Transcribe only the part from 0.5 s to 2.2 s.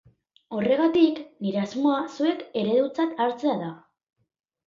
Horregatik, nire asmoa